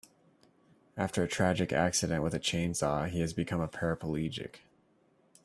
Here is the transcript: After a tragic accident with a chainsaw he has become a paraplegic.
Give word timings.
After 0.97 1.21
a 1.21 1.27
tragic 1.27 1.71
accident 1.71 2.23
with 2.23 2.33
a 2.33 2.39
chainsaw 2.39 3.07
he 3.07 3.19
has 3.21 3.33
become 3.33 3.61
a 3.61 3.67
paraplegic. 3.67 4.61